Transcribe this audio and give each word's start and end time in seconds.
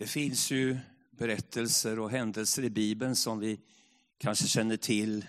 Det 0.00 0.06
finns 0.06 0.50
ju 0.50 0.78
berättelser 1.10 1.98
och 1.98 2.10
händelser 2.10 2.62
i 2.62 2.70
Bibeln 2.70 3.16
som 3.16 3.38
vi 3.38 3.60
kanske 4.18 4.46
känner 4.46 4.76
till 4.76 5.26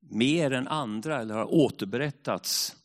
mer 0.00 0.50
än 0.50 0.68
andra 0.68 1.20
eller 1.20 1.34
har 1.34 1.54
återberättats. 1.54 2.76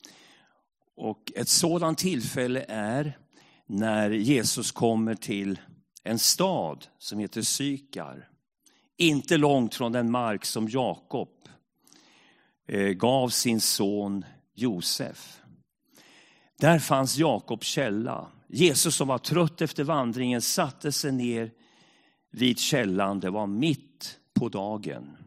Och 0.96 1.31
ett 1.36 1.49
sådant 1.49 1.97
tillfälle 1.97 2.65
är 2.68 3.18
när 3.65 4.10
Jesus 4.10 4.71
kommer 4.71 5.15
till 5.15 5.60
en 6.04 6.20
stad 6.20 6.88
som 6.98 7.20
heter 7.20 7.42
Sykar. 7.42 8.30
Inte 8.98 9.38
långt 9.38 9.76
från 9.76 9.92
den 9.92 10.12
mark 10.12 10.46
som 10.46 10.70
Jakob 10.70 11.30
eh, 12.68 12.90
gav 12.90 13.30
sin 13.30 13.62
son 13.62 14.26
Josef. 14.54 15.42
Där 16.59 16.80
fanns 16.80 17.18
Jakobs 17.18 17.68
källa. 17.68 18.32
Jesus 18.55 18.95
som 18.95 19.08
var 19.08 19.17
trött 19.17 19.62
efter 19.62 19.84
vandringen 19.84 20.41
satte 20.41 20.91
sig 20.91 21.12
ner 21.12 21.52
vid 22.31 22.59
källan. 22.59 23.20
Det 23.20 23.29
var 23.29 23.48
mitt 23.48 24.20
på 24.34 24.49
dagen. 24.49 25.17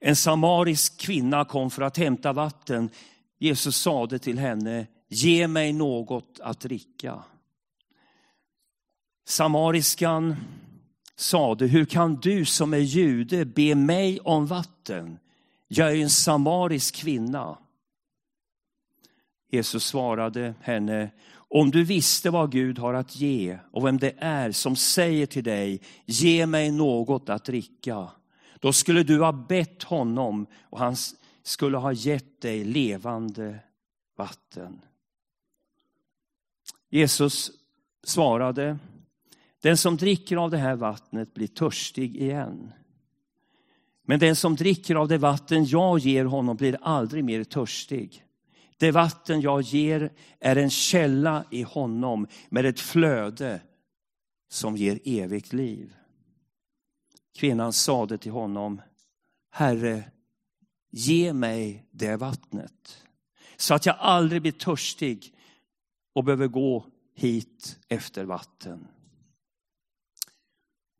En 0.00 0.16
samarisk 0.16 1.00
kvinna 1.00 1.44
kom 1.44 1.70
för 1.70 1.82
att 1.82 1.96
hämta 1.96 2.32
vatten. 2.32 2.90
Jesus 3.38 3.76
sade 3.76 4.18
till 4.18 4.38
henne, 4.38 4.86
ge 5.08 5.48
mig 5.48 5.72
något 5.72 6.40
att 6.42 6.60
dricka. 6.60 7.22
Samariskan 9.26 10.36
sade, 11.16 11.66
hur 11.66 11.84
kan 11.84 12.14
du 12.14 12.44
som 12.44 12.74
är 12.74 12.78
jude 12.78 13.44
be 13.44 13.74
mig 13.74 14.20
om 14.20 14.46
vatten? 14.46 15.18
Jag 15.68 15.92
är 15.92 15.96
en 15.96 16.10
samarisk 16.10 16.94
kvinna. 16.94 17.58
Jesus 19.50 19.84
svarade 19.84 20.54
henne, 20.60 21.10
om 21.48 21.70
du 21.70 21.84
visste 21.84 22.30
vad 22.30 22.52
Gud 22.52 22.78
har 22.78 22.94
att 22.94 23.16
ge 23.16 23.58
och 23.70 23.86
vem 23.86 23.98
det 23.98 24.14
är 24.18 24.52
som 24.52 24.76
säger 24.76 25.26
till 25.26 25.44
dig, 25.44 25.80
ge 26.04 26.46
mig 26.46 26.70
något 26.70 27.28
att 27.28 27.44
dricka. 27.44 28.10
Då 28.60 28.72
skulle 28.72 29.02
du 29.02 29.20
ha 29.20 29.32
bett 29.32 29.82
honom 29.82 30.46
och 30.62 30.78
han 30.78 30.96
skulle 31.42 31.76
ha 31.76 31.92
gett 31.92 32.40
dig 32.40 32.64
levande 32.64 33.58
vatten. 34.16 34.80
Jesus 36.88 37.50
svarade, 38.04 38.78
den 39.62 39.76
som 39.76 39.96
dricker 39.96 40.36
av 40.36 40.50
det 40.50 40.58
här 40.58 40.76
vattnet 40.76 41.34
blir 41.34 41.46
törstig 41.46 42.16
igen. 42.16 42.72
Men 44.02 44.18
den 44.18 44.36
som 44.36 44.56
dricker 44.56 44.94
av 44.94 45.08
det 45.08 45.18
vatten 45.18 45.64
jag 45.64 45.98
ger 45.98 46.24
honom 46.24 46.56
blir 46.56 46.78
aldrig 46.82 47.24
mer 47.24 47.44
törstig. 47.44 48.25
Det 48.76 48.90
vatten 48.90 49.40
jag 49.40 49.60
ger 49.62 50.12
är 50.40 50.56
en 50.56 50.70
källa 50.70 51.44
i 51.50 51.62
honom 51.62 52.26
med 52.48 52.66
ett 52.66 52.80
flöde 52.80 53.60
som 54.48 54.76
ger 54.76 55.00
evigt 55.04 55.52
liv. 55.52 55.94
Kvinnan 57.38 57.72
sade 57.72 58.18
till 58.18 58.32
honom, 58.32 58.82
Herre, 59.50 60.04
ge 60.90 61.32
mig 61.32 61.86
det 61.90 62.16
vattnet 62.16 63.02
så 63.56 63.74
att 63.74 63.86
jag 63.86 63.96
aldrig 63.98 64.42
blir 64.42 64.52
törstig 64.52 65.34
och 66.14 66.24
behöver 66.24 66.48
gå 66.48 66.86
hit 67.14 67.78
efter 67.88 68.24
vatten. 68.24 68.86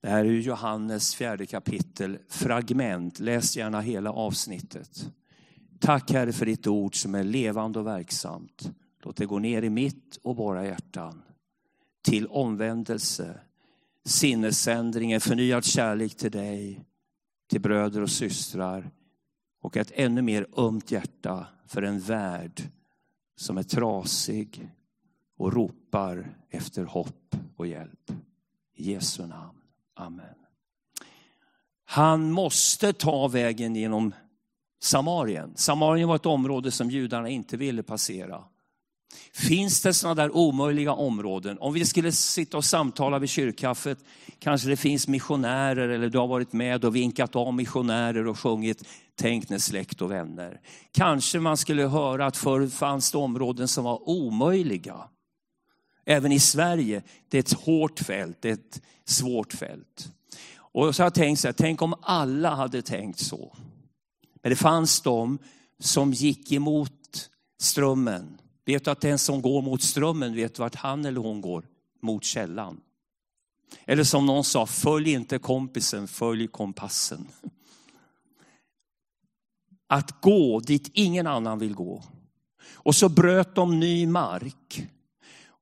Det 0.02 0.08
här 0.08 0.24
är 0.24 0.30
Johannes 0.30 1.14
fjärde 1.14 1.46
kapitel, 1.46 2.18
fragment. 2.28 3.18
Läs 3.18 3.56
gärna 3.56 3.80
hela 3.80 4.12
avsnittet. 4.12 5.10
Tack 5.78 6.10
Herre 6.10 6.32
för 6.32 6.46
ditt 6.46 6.66
ord 6.66 7.02
som 7.02 7.14
är 7.14 7.24
levande 7.24 7.78
och 7.78 7.86
verksamt. 7.86 8.70
Låt 9.02 9.16
det 9.16 9.26
gå 9.26 9.38
ner 9.38 9.62
i 9.62 9.70
mitt 9.70 10.18
och 10.22 10.36
våra 10.36 10.64
hjärtan 10.64 11.22
till 12.02 12.26
omvändelse, 12.26 13.40
sinnesändring, 14.04 15.12
en 15.12 15.20
förnyad 15.20 15.64
kärlek 15.64 16.16
till 16.16 16.30
dig, 16.30 16.84
till 17.50 17.60
bröder 17.60 18.02
och 18.02 18.10
systrar 18.10 18.90
och 19.60 19.76
ett 19.76 19.92
ännu 19.94 20.22
mer 20.22 20.46
ömt 20.56 20.90
hjärta 20.90 21.46
för 21.66 21.82
en 21.82 22.00
värld 22.00 22.62
som 23.36 23.58
är 23.58 23.62
trasig 23.62 24.70
och 25.38 25.52
ropar 25.52 26.36
efter 26.50 26.84
hopp 26.84 27.36
och 27.56 27.66
hjälp. 27.66 28.10
I 28.74 28.92
Jesu 28.92 29.26
namn. 29.26 29.58
Amen. 29.94 30.34
Han 31.84 32.30
måste 32.30 32.92
ta 32.92 33.28
vägen 33.28 33.76
genom 33.76 34.12
Samarien. 34.86 35.52
Samarien 35.56 36.08
var 36.08 36.16
ett 36.16 36.26
område 36.26 36.70
som 36.70 36.90
judarna 36.90 37.28
inte 37.28 37.56
ville 37.56 37.82
passera. 37.82 38.44
Finns 39.32 39.82
det 39.82 39.94
sådana 39.94 40.22
där 40.22 40.36
omöjliga 40.36 40.92
områden? 40.92 41.58
Om 41.60 41.74
vi 41.74 41.84
skulle 41.84 42.12
sitta 42.12 42.56
och 42.56 42.64
samtala 42.64 43.18
vid 43.18 43.28
kyrkkaffet, 43.28 43.98
kanske 44.38 44.68
det 44.68 44.76
finns 44.76 45.08
missionärer 45.08 45.88
eller 45.88 46.08
du 46.08 46.18
har 46.18 46.26
varit 46.26 46.52
med 46.52 46.84
och 46.84 46.96
vinkat 46.96 47.36
av 47.36 47.54
missionärer 47.54 48.26
och 48.26 48.38
sjungit 48.38 48.82
Tänk 49.18 49.48
när 49.48 49.58
släkt 49.58 50.02
och 50.02 50.10
vänner. 50.10 50.60
Kanske 50.92 51.40
man 51.40 51.56
skulle 51.56 51.82
höra 51.82 52.26
att 52.26 52.36
förr 52.36 52.68
fanns 52.68 53.12
det 53.12 53.18
områden 53.18 53.68
som 53.68 53.84
var 53.84 54.08
omöjliga. 54.08 54.96
Även 56.04 56.32
i 56.32 56.40
Sverige, 56.40 57.02
det 57.28 57.38
är 57.38 57.42
ett 57.42 57.52
hårt 57.52 58.00
fält, 58.00 58.36
det 58.40 58.48
är 58.48 58.52
ett 58.52 58.82
svårt 59.04 59.52
fält. 59.52 60.08
Och 60.58 60.94
så 60.94 61.02
har 61.02 61.06
jag 61.06 61.14
tänkt 61.14 61.40
så 61.40 61.48
här, 61.48 61.52
tänk 61.52 61.82
om 61.82 61.94
alla 62.02 62.54
hade 62.54 62.82
tänkt 62.82 63.18
så. 63.18 63.56
Men 64.46 64.50
det 64.50 64.56
fanns 64.56 65.00
de 65.00 65.38
som 65.78 66.12
gick 66.12 66.52
emot 66.52 67.30
strömmen. 67.60 68.40
Vet 68.64 68.84
du 68.84 68.90
att 68.90 69.00
den 69.00 69.18
som 69.18 69.42
går 69.42 69.62
mot 69.62 69.82
strömmen 69.82 70.34
vet 70.34 70.58
vart 70.58 70.74
han 70.74 71.04
eller 71.04 71.20
hon 71.20 71.40
går? 71.40 71.64
Mot 72.02 72.24
källan. 72.24 72.80
Eller 73.84 74.04
som 74.04 74.26
någon 74.26 74.44
sa, 74.44 74.66
följ 74.66 75.12
inte 75.12 75.38
kompisen, 75.38 76.08
följ 76.08 76.46
kompassen. 76.48 77.26
Att 79.86 80.20
gå 80.20 80.60
dit 80.60 80.90
ingen 80.94 81.26
annan 81.26 81.58
vill 81.58 81.74
gå. 81.74 82.02
Och 82.72 82.94
så 82.94 83.08
bröt 83.08 83.54
de 83.54 83.80
ny 83.80 84.06
mark 84.06 84.88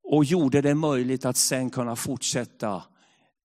och 0.02 0.24
gjorde 0.24 0.60
det 0.60 0.74
möjligt 0.74 1.24
att 1.24 1.36
sen 1.36 1.70
kunna 1.70 1.96
fortsätta 1.96 2.82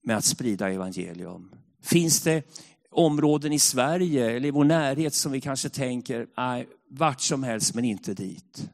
med 0.03 0.17
att 0.17 0.25
sprida 0.25 0.69
evangelium. 0.69 1.51
Finns 1.83 2.21
det 2.21 2.43
områden 2.91 3.53
i 3.53 3.59
Sverige 3.59 4.31
eller 4.31 4.47
i 4.47 4.51
vår 4.51 4.63
närhet 4.63 5.13
som 5.13 5.31
vi 5.31 5.41
kanske 5.41 5.69
tänker, 5.69 6.27
nej, 6.37 6.67
vart 6.89 7.21
som 7.21 7.43
helst 7.43 7.75
men 7.75 7.85
inte 7.85 8.13
dit. 8.13 8.69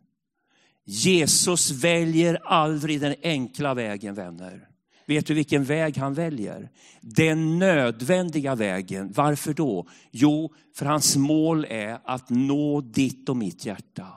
Jesus 0.86 1.72
väljer 1.72 2.40
aldrig 2.44 3.02
den 3.02 3.16
enkla 3.22 3.74
vägen 3.74 4.16
vänner. 4.16 4.68
Vet 5.08 5.26
du 5.26 5.34
vilken 5.34 5.64
väg 5.64 5.98
han 5.98 6.14
väljer? 6.14 6.70
Den 7.02 7.60
nödvändiga 7.60 8.56
vägen. 8.56 9.12
Varför 9.16 9.54
då? 9.54 9.88
Jo, 10.12 10.54
för 10.76 10.86
hans 10.86 11.16
mål 11.16 11.66
är 11.70 12.00
att 12.04 12.30
nå 12.30 12.82
ditt 12.82 13.30
och 13.30 13.38
mitt 13.38 13.66
hjärta. 13.66 14.08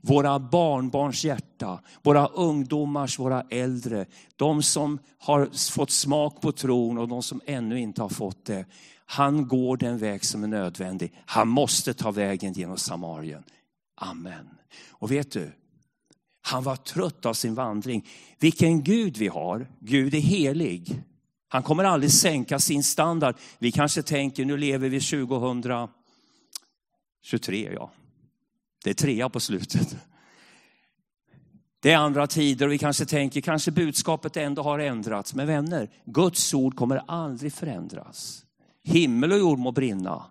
Våra 0.00 0.38
barnbarns 0.38 1.24
hjärta, 1.24 1.80
våra 2.02 2.26
ungdomars, 2.26 3.18
våra 3.18 3.42
äldre, 3.50 4.06
de 4.36 4.62
som 4.62 4.98
har 5.18 5.70
fått 5.72 5.90
smak 5.90 6.40
på 6.40 6.52
tron 6.52 6.98
och 6.98 7.08
de 7.08 7.22
som 7.22 7.40
ännu 7.46 7.80
inte 7.80 8.02
har 8.02 8.08
fått 8.08 8.44
det. 8.44 8.64
Han 9.06 9.48
går 9.48 9.76
den 9.76 9.98
väg 9.98 10.24
som 10.24 10.44
är 10.44 10.48
nödvändig. 10.48 11.12
Han 11.26 11.48
måste 11.48 11.94
ta 11.94 12.10
vägen 12.10 12.52
genom 12.52 12.76
Samarien. 12.76 13.42
Amen. 13.96 14.48
Och 14.90 15.10
vet 15.10 15.32
du, 15.32 15.52
han 16.42 16.62
var 16.62 16.76
trött 16.76 17.26
av 17.26 17.34
sin 17.34 17.54
vandring. 17.54 18.08
Vilken 18.38 18.82
Gud 18.82 19.16
vi 19.16 19.28
har. 19.28 19.66
Gud 19.80 20.14
är 20.14 20.20
helig. 20.20 21.02
Han 21.48 21.62
kommer 21.62 21.84
aldrig 21.84 22.12
sänka 22.12 22.58
sin 22.58 22.82
standard. 22.82 23.36
Vi 23.58 23.72
kanske 23.72 24.02
tänker, 24.02 24.44
nu 24.44 24.56
lever 24.56 24.88
vi 24.88 25.00
2023, 25.00 27.72
ja. 27.74 27.90
Det 28.84 28.90
är 28.90 28.94
trea 28.94 29.28
på 29.28 29.40
slutet. 29.40 29.96
Det 31.80 31.92
är 31.92 31.96
andra 31.96 32.26
tider 32.26 32.66
och 32.66 32.72
vi 32.72 32.78
kanske 32.78 33.06
tänker, 33.06 33.40
kanske 33.40 33.70
budskapet 33.70 34.36
ändå 34.36 34.62
har 34.62 34.78
ändrats. 34.78 35.34
Men 35.34 35.46
vänner, 35.46 35.90
Guds 36.04 36.54
ord 36.54 36.76
kommer 36.76 37.02
aldrig 37.06 37.52
förändras. 37.52 38.44
Himmel 38.84 39.32
och 39.32 39.38
jord 39.38 39.58
må 39.58 39.72
brinna. 39.72 40.24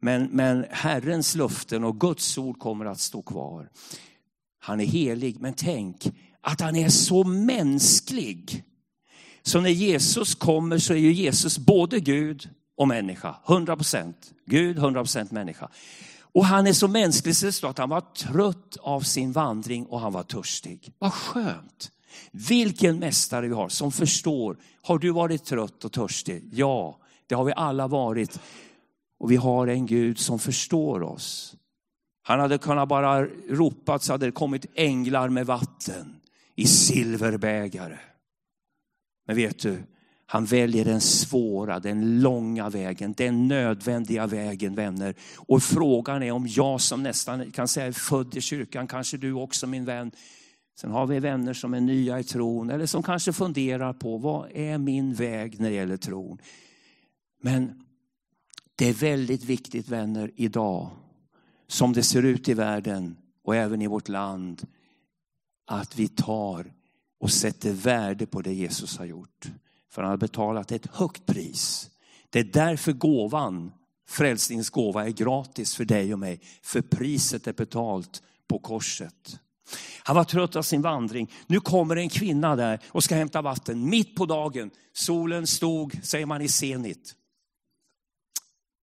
Men, 0.00 0.28
men 0.32 0.66
Herrens 0.70 1.34
luften 1.34 1.84
och 1.84 2.00
Guds 2.00 2.38
ord 2.38 2.58
kommer 2.58 2.84
att 2.84 3.00
stå 3.00 3.22
kvar. 3.22 3.68
Han 4.66 4.80
är 4.80 4.84
helig, 4.84 5.40
men 5.40 5.54
tänk 5.54 6.12
att 6.40 6.60
han 6.60 6.76
är 6.76 6.88
så 6.88 7.24
mänsklig. 7.24 8.64
Så 9.42 9.60
när 9.60 9.70
Jesus 9.70 10.34
kommer 10.34 10.78
så 10.78 10.92
är 10.92 10.96
ju 10.96 11.12
Jesus 11.12 11.58
både 11.58 12.00
Gud 12.00 12.50
och 12.76 12.88
människa. 12.88 13.36
100 13.48 13.76
procent 13.76 14.32
Gud, 14.46 14.78
100 14.78 15.00
procent 15.00 15.30
människa. 15.30 15.68
Och 16.20 16.44
han 16.44 16.66
är 16.66 16.72
så 16.72 16.88
mänsklig 16.88 17.36
så 17.36 17.66
att 17.66 17.78
han 17.78 17.88
var 17.88 18.00
trött 18.00 18.76
av 18.80 19.00
sin 19.00 19.32
vandring 19.32 19.86
och 19.86 20.00
han 20.00 20.12
var 20.12 20.22
törstig. 20.22 20.92
Vad 20.98 21.12
skönt. 21.12 21.90
Vilken 22.30 22.98
mästare 22.98 23.48
vi 23.48 23.54
har 23.54 23.68
som 23.68 23.92
förstår. 23.92 24.56
Har 24.82 24.98
du 24.98 25.10
varit 25.10 25.44
trött 25.44 25.84
och 25.84 25.92
törstig? 25.92 26.48
Ja, 26.52 26.98
det 27.26 27.34
har 27.34 27.44
vi 27.44 27.52
alla 27.56 27.88
varit. 27.88 28.40
Och 29.18 29.30
vi 29.30 29.36
har 29.36 29.66
en 29.66 29.86
Gud 29.86 30.18
som 30.18 30.38
förstår 30.38 31.02
oss. 31.02 31.56
Han 32.28 32.40
hade 32.40 32.58
kunnat 32.58 32.88
bara 32.88 33.26
ropat 33.48 34.02
så 34.02 34.12
hade 34.12 34.26
det 34.26 34.32
kommit 34.32 34.66
änglar 34.74 35.28
med 35.28 35.46
vatten 35.46 36.16
i 36.54 36.66
silverbägare. 36.66 37.98
Men 39.26 39.36
vet 39.36 39.58
du, 39.58 39.82
Han 40.26 40.44
väljer 40.44 40.84
den 40.84 41.00
svåra, 41.00 41.80
den 41.80 42.20
långa 42.20 42.68
vägen, 42.68 43.14
den 43.16 43.48
nödvändiga 43.48 44.26
vägen 44.26 44.74
vänner. 44.74 45.14
Och 45.36 45.62
frågan 45.62 46.22
är 46.22 46.32
om 46.32 46.46
jag 46.46 46.80
som 46.80 47.02
nästan 47.02 47.50
kan 47.50 47.68
säga 47.68 47.86
är 47.86 47.92
född 47.92 48.36
i 48.36 48.40
kyrkan, 48.40 48.86
kanske 48.86 49.16
du 49.16 49.32
också 49.32 49.66
min 49.66 49.84
vän. 49.84 50.10
Sen 50.80 50.90
har 50.90 51.06
vi 51.06 51.20
vänner 51.20 51.54
som 51.54 51.74
är 51.74 51.80
nya 51.80 52.18
i 52.20 52.24
tron 52.24 52.70
eller 52.70 52.86
som 52.86 53.02
kanske 53.02 53.32
funderar 53.32 53.92
på 53.92 54.18
vad 54.18 54.50
är 54.54 54.78
min 54.78 55.14
väg 55.14 55.60
när 55.60 55.68
det 55.70 55.76
gäller 55.76 55.96
tron. 55.96 56.38
Men 57.42 57.84
det 58.76 58.88
är 58.88 58.94
väldigt 58.94 59.44
viktigt 59.44 59.88
vänner 59.88 60.30
idag, 60.36 60.90
som 61.66 61.92
det 61.92 62.02
ser 62.02 62.22
ut 62.22 62.48
i 62.48 62.54
världen 62.54 63.16
och 63.44 63.56
även 63.56 63.82
i 63.82 63.86
vårt 63.86 64.08
land, 64.08 64.66
att 65.66 65.98
vi 65.98 66.08
tar 66.08 66.72
och 67.20 67.30
sätter 67.30 67.72
värde 67.72 68.26
på 68.26 68.42
det 68.42 68.54
Jesus 68.54 68.98
har 68.98 69.04
gjort. 69.04 69.46
För 69.90 70.02
han 70.02 70.10
har 70.10 70.16
betalat 70.16 70.72
ett 70.72 70.86
högt 70.86 71.26
pris. 71.26 71.90
Det 72.30 72.38
är 72.38 72.44
därför 72.44 72.92
gåvan, 72.92 73.72
frälsningens 74.08 74.70
gåva 74.70 75.06
är 75.06 75.10
gratis 75.10 75.74
för 75.74 75.84
dig 75.84 76.12
och 76.12 76.18
mig. 76.18 76.40
För 76.62 76.82
priset 76.82 77.46
är 77.46 77.52
betalt 77.52 78.22
på 78.48 78.58
korset. 78.58 79.40
Han 80.02 80.16
var 80.16 80.24
trött 80.24 80.56
av 80.56 80.62
sin 80.62 80.82
vandring. 80.82 81.32
Nu 81.46 81.60
kommer 81.60 81.96
en 81.96 82.08
kvinna 82.08 82.56
där 82.56 82.80
och 82.88 83.04
ska 83.04 83.14
hämta 83.14 83.42
vatten 83.42 83.88
mitt 83.88 84.16
på 84.16 84.26
dagen. 84.26 84.70
Solen 84.92 85.46
stod, 85.46 86.00
säger 86.02 86.26
man 86.26 86.42
i 86.42 86.48
senit. 86.48 87.14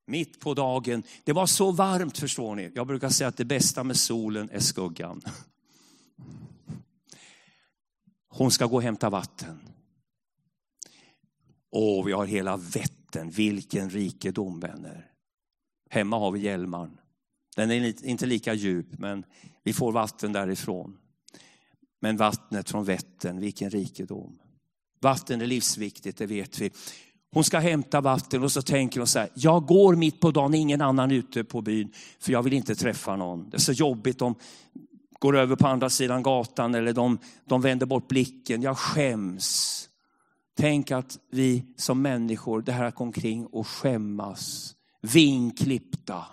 Mitt 0.06 0.40
på 0.40 0.54
dagen. 0.54 1.04
Det 1.24 1.34
var 1.34 1.46
så 1.46 1.72
varmt 1.72 2.18
förstår 2.18 2.56
ni. 2.56 2.72
Jag 2.76 2.88
brukar 2.88 3.10
säga 3.10 3.28
att 3.28 3.38
det 3.38 3.46
bästa 3.46 3.84
med 3.84 3.98
solen 3.98 4.50
är 4.50 4.60
skuggan. 4.60 5.22
Hon 8.28 8.52
ska 8.52 8.66
gå 8.66 8.76
och 8.76 8.84
hämta 8.84 9.10
vatten. 9.10 9.60
Åh, 11.72 12.06
vi 12.06 12.12
har 12.12 12.26
hela 12.26 12.58
Vättern, 12.58 13.30
vilken 13.30 13.90
rikedom 13.90 14.60
vänner. 14.60 15.12
Hemma 15.90 16.20
har 16.20 16.32
vi 16.32 16.40
Hjälmaren. 16.40 16.98
Den 17.56 17.72
är 17.72 18.06
inte 18.06 18.26
lika 18.26 18.54
djup, 18.54 19.00
men 19.00 19.26
vi 19.64 19.74
får 19.74 19.92
vatten 19.92 20.34
därifrån. 20.34 20.98
Men 22.00 22.18
vattnet 22.18 22.70
från 22.70 22.86
Vättern, 22.86 23.40
vilken 23.40 23.70
rikedom. 23.70 24.40
Vatten 25.00 25.42
är 25.42 25.46
livsviktigt, 25.46 26.18
det 26.18 26.26
vet 26.26 26.60
vi. 26.60 26.72
Hon 27.34 27.44
ska 27.44 27.60
hämta 27.60 28.02
vatten 28.02 28.44
och 28.44 28.52
så 28.52 28.62
tänker 28.62 29.00
hon 29.00 29.08
så 29.08 29.20
här, 29.20 29.30
jag 29.34 29.66
går 29.66 29.96
mitt 29.96 30.20
på 30.20 30.32
dagen, 30.32 30.54
ingen 30.54 30.82
annan 30.82 31.12
ute 31.12 31.44
på 31.44 31.62
byn, 31.62 31.92
för 32.20 32.32
jag 32.32 32.44
vill 32.44 32.54
inte 32.54 32.76
träffa 32.76 33.16
någon. 33.16 33.50
Det 33.50 33.58
är 33.58 33.62
så 33.62 33.72
jobbigt, 33.72 34.20
de 34.20 34.36
går 35.20 35.38
över 35.38 35.56
på 35.56 35.68
andra 35.68 35.90
sidan 35.90 36.24
gatan 36.24 36.76
eller 36.76 36.94
de, 36.94 37.18
de 37.46 37.62
vänder 37.62 37.86
bort 37.86 38.08
blicken. 38.08 38.62
Jag 38.62 38.78
skäms. 38.78 39.90
Tänk 40.58 40.92
att 40.92 41.20
vi 41.32 41.66
som 41.78 42.02
människor, 42.02 42.62
det 42.62 42.72
här 42.72 42.84
att 42.84 42.96
gå 42.96 43.04
omkring 43.04 43.46
och 43.46 43.68
skämmas, 43.68 44.76
vinklippta, 45.02 46.26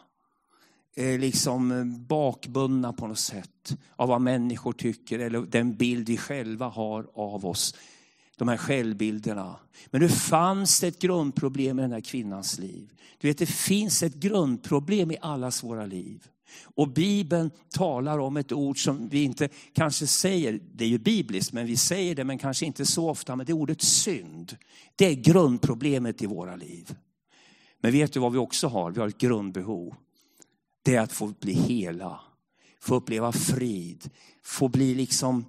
eh, 0.97 1.19
liksom 1.19 1.73
eh, 1.73 1.85
bakbundna 1.85 2.93
på 2.93 3.07
något 3.07 3.19
sätt 3.19 3.77
av 3.97 4.09
vad 4.09 4.21
människor 4.21 4.73
tycker 4.73 5.19
eller 5.19 5.41
den 5.41 5.75
bild 5.75 6.09
vi 6.09 6.17
själva 6.17 6.69
har 6.69 7.07
av 7.15 7.47
oss. 7.47 7.75
De 8.41 8.49
här 8.49 8.57
självbilderna. 8.57 9.57
Men 9.87 10.01
nu 10.01 10.09
fanns 10.09 10.81
det 10.81 10.89
ett 10.89 10.99
grundproblem 10.99 11.79
i 11.79 11.83
den 11.83 11.93
här 11.93 12.01
kvinnans 12.01 12.59
liv. 12.59 12.93
Du 13.19 13.29
vet, 13.29 13.39
det 13.39 13.47
finns 13.47 14.03
ett 14.03 14.15
grundproblem 14.15 15.11
i 15.11 15.17
allas 15.21 15.65
våra 15.65 15.87
liv. 15.87 16.29
Och 16.63 16.89
Bibeln 16.89 17.51
talar 17.71 18.19
om 18.19 18.37
ett 18.37 18.53
ord 18.53 18.85
som 18.85 19.09
vi 19.09 19.23
inte 19.23 19.49
kanske 19.73 20.07
säger, 20.07 20.61
det 20.75 20.85
är 20.85 20.89
ju 20.89 20.99
bibliskt, 20.99 21.53
men 21.53 21.67
vi 21.67 21.77
säger 21.77 22.15
det 22.15 22.25
men 22.25 22.39
kanske 22.39 22.67
inte 22.67 22.87
så 22.87 23.11
ofta, 23.11 23.37
men 23.37 23.47
det 23.47 23.53
är 23.53 23.55
ordet 23.57 23.83
synd. 23.83 24.57
Det 24.97 25.07
är 25.07 25.15
grundproblemet 25.15 26.23
i 26.23 26.27
våra 26.27 26.57
liv. 26.57 26.95
Men 27.81 27.93
vet 27.93 28.13
du 28.13 28.21
vad 28.21 28.33
vi 28.33 28.39
också 28.39 28.69
har? 28.69 28.91
Vi 28.91 29.01
har 29.01 29.09
ett 29.09 29.19
grundbehov. 29.19 29.95
Det 30.83 30.95
är 30.95 31.01
att 31.01 31.13
få 31.13 31.35
bli 31.41 31.53
hela, 31.53 32.21
få 32.81 32.95
uppleva 32.95 33.33
frid, 33.33 34.11
få 34.43 34.69
bli 34.69 34.95
liksom 34.95 35.45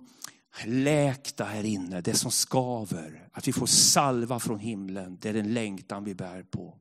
läkta 0.66 1.44
här 1.44 1.64
inne, 1.64 2.02
det 2.02 2.14
som 2.14 2.32
skaver. 2.32 3.28
Att 3.32 3.48
vi 3.48 3.54
får 3.54 3.66
salva 3.66 4.40
från 4.40 4.60
himlen, 4.60 5.18
det 5.22 5.30
är 5.30 5.34
den 5.34 5.54
längtan 5.54 6.04
vi 6.04 6.16
bär 6.16 6.44
på. 6.44 6.78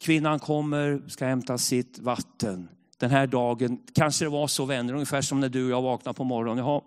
Kvinnan 0.00 0.38
kommer, 0.38 1.02
ska 1.08 1.26
hämta 1.26 1.58
sitt 1.58 1.98
vatten 1.98 2.68
den 2.98 3.10
här 3.10 3.26
dagen. 3.26 3.78
Kanske 3.94 4.24
det 4.24 4.28
var 4.28 4.46
så 4.46 4.64
vänner, 4.64 4.92
ungefär 4.94 5.22
som 5.22 5.40
när 5.40 5.48
du 5.48 5.64
och 5.64 5.70
jag 5.70 5.82
vaknar 5.82 6.12
på 6.12 6.24
morgonen. 6.24 6.64
Jaha, 6.64 6.80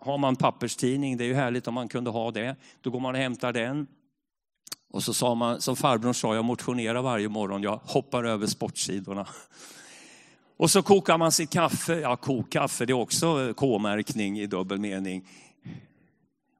har 0.00 0.18
man 0.18 0.36
papperstidning, 0.36 1.16
det 1.16 1.24
är 1.24 1.28
ju 1.28 1.34
härligt 1.34 1.68
om 1.68 1.74
man 1.74 1.88
kunde 1.88 2.10
ha 2.10 2.30
det. 2.30 2.56
Då 2.80 2.90
går 2.90 3.00
man 3.00 3.14
och 3.14 3.20
hämtar 3.20 3.52
den. 3.52 3.86
Och 4.90 5.02
så 5.02 5.14
sa 5.14 5.34
man, 5.34 5.60
som 5.60 5.76
farbrorn 5.76 6.14
sa, 6.14 6.34
jag 6.34 6.44
motionerar 6.44 7.02
varje 7.02 7.28
morgon, 7.28 7.62
jag 7.62 7.80
hoppar 7.84 8.24
över 8.24 8.46
sportsidorna. 8.46 9.26
Och 10.58 10.70
så 10.70 10.82
kokar 10.82 11.18
man 11.18 11.32
sitt 11.32 11.50
kaffe, 11.50 12.00
ja 12.00 12.16
kokkaffe 12.16 12.86
det 12.86 12.92
är 12.92 12.94
också 12.94 13.48
eh, 13.48 13.52
K-märkning 13.52 14.40
i 14.40 14.46
dubbel 14.46 14.78
mening. 14.78 15.24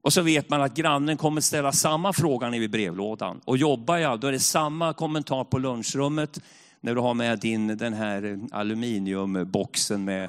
Och 0.03 0.13
så 0.13 0.23
vet 0.23 0.51
man 0.51 0.63
att 0.63 0.75
grannen 0.75 1.17
kommer 1.17 1.41
ställa 1.41 1.73
samma 1.73 2.13
fråga 2.13 2.55
i 2.55 2.69
brevlådan. 2.69 3.41
Och 3.45 3.57
jobbar 3.57 3.97
jag, 3.97 4.21
då 4.21 4.27
är 4.27 4.33
det 4.33 4.41
samma 4.41 4.93
kommentar 4.93 5.45
på 5.45 5.59
lunchrummet 5.59 6.41
när 6.81 6.95
du 6.95 7.01
har 7.01 7.15
med 7.15 7.39
din 7.39 7.67
den 7.67 7.93
här 7.93 8.25
eh, 8.25 8.39
aluminiumboxen 8.53 10.05
med 10.05 10.29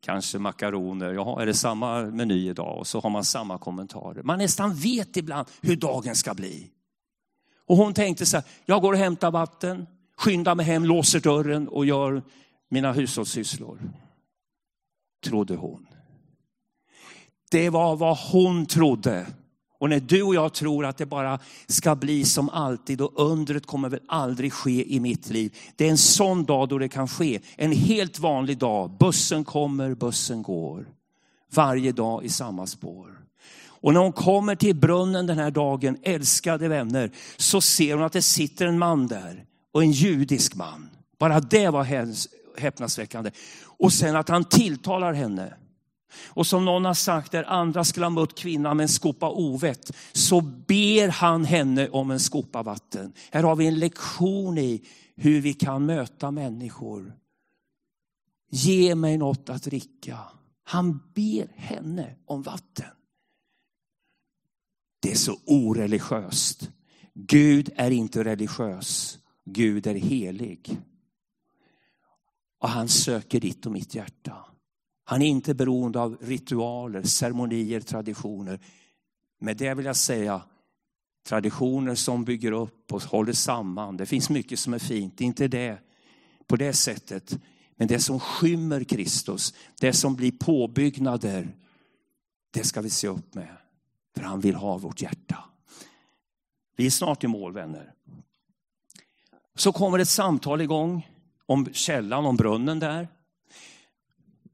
kanske 0.00 0.38
makaroner. 0.38 1.12
Jaha, 1.12 1.42
är 1.42 1.46
det 1.46 1.54
samma 1.54 2.02
meny 2.02 2.48
idag? 2.48 2.78
Och 2.78 2.86
så 2.86 3.00
har 3.00 3.10
man 3.10 3.24
samma 3.24 3.58
kommentarer. 3.58 4.22
Man 4.22 4.38
nästan 4.38 4.74
vet 4.74 5.16
ibland 5.16 5.48
hur 5.60 5.76
dagen 5.76 6.16
ska 6.16 6.34
bli. 6.34 6.70
Och 7.66 7.76
hon 7.76 7.94
tänkte 7.94 8.26
så 8.26 8.36
här, 8.36 8.46
jag 8.64 8.82
går 8.82 8.92
och 8.92 8.98
hämtar 8.98 9.30
vatten, 9.30 9.86
skyndar 10.16 10.54
mig 10.54 10.66
hem, 10.66 10.84
låser 10.84 11.20
dörren 11.20 11.68
och 11.68 11.86
gör 11.86 12.22
mina 12.70 12.92
hushållssysslor. 12.92 13.78
Trodde 15.24 15.56
hon. 15.56 15.86
Det 17.50 17.70
var 17.70 17.96
vad 17.96 18.18
hon 18.18 18.66
trodde. 18.66 19.26
Och 19.78 19.90
när 19.90 20.00
du 20.00 20.22
och 20.22 20.34
jag 20.34 20.52
tror 20.54 20.84
att 20.84 20.96
det 20.96 21.06
bara 21.06 21.38
ska 21.66 21.96
bli 21.96 22.24
som 22.24 22.48
alltid 22.48 23.00
och 23.00 23.12
undret 23.30 23.66
kommer 23.66 23.88
väl 23.88 24.00
aldrig 24.08 24.52
ske 24.52 24.94
i 24.94 25.00
mitt 25.00 25.30
liv. 25.30 25.56
Det 25.76 25.86
är 25.86 25.90
en 25.90 25.98
sån 25.98 26.44
dag 26.44 26.68
då 26.68 26.78
det 26.78 26.88
kan 26.88 27.08
ske. 27.08 27.40
En 27.56 27.72
helt 27.72 28.18
vanlig 28.18 28.58
dag. 28.58 28.90
Bussen 28.98 29.44
kommer, 29.44 29.94
bussen 29.94 30.42
går. 30.42 30.86
Varje 31.52 31.92
dag 31.92 32.24
i 32.24 32.28
samma 32.28 32.66
spår. 32.66 33.20
Och 33.82 33.94
när 33.94 34.00
hon 34.00 34.12
kommer 34.12 34.54
till 34.54 34.76
brunnen 34.76 35.26
den 35.26 35.38
här 35.38 35.50
dagen, 35.50 35.96
älskade 36.02 36.68
vänner, 36.68 37.10
så 37.36 37.60
ser 37.60 37.94
hon 37.94 38.04
att 38.04 38.12
det 38.12 38.22
sitter 38.22 38.66
en 38.66 38.78
man 38.78 39.06
där. 39.06 39.44
Och 39.72 39.82
en 39.82 39.90
judisk 39.90 40.54
man. 40.54 40.88
Bara 41.18 41.40
det 41.40 41.68
var 41.68 41.82
hennes 41.82 42.28
häpnadsväckande. 42.60 43.30
Och 43.64 43.92
sen 43.92 44.16
att 44.16 44.28
han 44.28 44.44
tilltalar 44.44 45.12
henne. 45.12 45.54
Och 46.26 46.46
som 46.46 46.64
någon 46.64 46.84
har 46.84 46.94
sagt, 46.94 47.32
där 47.32 47.44
andra 47.44 47.84
skulle 47.84 48.06
ha 48.06 48.10
mött 48.10 48.38
kvinnan 48.38 48.76
med 48.76 48.84
en 48.84 48.88
skopa 48.88 49.30
ovett, 49.30 49.96
så 50.12 50.40
ber 50.40 51.08
han 51.08 51.44
henne 51.44 51.88
om 51.88 52.10
en 52.10 52.20
skopa 52.20 52.62
vatten. 52.62 53.12
Här 53.30 53.42
har 53.42 53.56
vi 53.56 53.66
en 53.66 53.78
lektion 53.78 54.58
i 54.58 54.82
hur 55.16 55.40
vi 55.40 55.54
kan 55.54 55.86
möta 55.86 56.30
människor. 56.30 57.12
Ge 58.50 58.94
mig 58.94 59.18
något 59.18 59.48
att 59.48 59.62
dricka. 59.62 60.18
Han 60.64 61.00
ber 61.14 61.48
henne 61.56 62.14
om 62.26 62.42
vatten. 62.42 62.86
Det 65.02 65.10
är 65.10 65.16
så 65.16 65.38
oreligiöst. 65.46 66.70
Gud 67.14 67.70
är 67.76 67.90
inte 67.90 68.24
religiös. 68.24 69.18
Gud 69.44 69.86
är 69.86 69.94
helig. 69.94 70.80
Och 72.60 72.68
han 72.68 72.88
söker 72.88 73.40
ditt 73.40 73.66
och 73.66 73.72
mitt 73.72 73.94
hjärta. 73.94 74.44
Han 75.04 75.22
är 75.22 75.26
inte 75.26 75.54
beroende 75.54 76.00
av 76.00 76.16
ritualer, 76.20 77.02
ceremonier, 77.02 77.80
traditioner. 77.80 78.60
Med 79.40 79.56
det 79.56 79.74
vill 79.74 79.86
jag 79.86 79.96
säga 79.96 80.42
traditioner 81.26 81.94
som 81.94 82.24
bygger 82.24 82.52
upp 82.52 82.92
och 82.92 83.02
håller 83.02 83.32
samman. 83.32 83.96
Det 83.96 84.06
finns 84.06 84.30
mycket 84.30 84.58
som 84.58 84.74
är 84.74 84.78
fint, 84.78 85.18
det 85.18 85.24
är 85.24 85.26
inte 85.26 85.48
det 85.48 85.78
på 86.46 86.56
det 86.56 86.72
sättet. 86.72 87.38
Men 87.76 87.88
det 87.88 88.00
som 88.00 88.20
skymmer 88.20 88.84
Kristus, 88.84 89.54
det 89.80 89.92
som 89.92 90.16
blir 90.16 90.32
påbyggnader, 90.32 91.56
det 92.50 92.64
ska 92.64 92.80
vi 92.80 92.90
se 92.90 93.08
upp 93.08 93.34
med. 93.34 93.56
För 94.14 94.22
han 94.22 94.40
vill 94.40 94.54
ha 94.54 94.78
vårt 94.78 95.02
hjärta. 95.02 95.44
Vi 96.76 96.86
är 96.86 96.90
snart 96.90 97.24
i 97.24 97.26
mål 97.26 97.52
vänner. 97.52 97.92
Så 99.54 99.72
kommer 99.72 99.98
ett 99.98 100.08
samtal 100.08 100.60
igång 100.60 101.09
om 101.50 101.72
källan, 101.72 102.26
om 102.26 102.36
brunnen 102.36 102.78
där. 102.78 103.08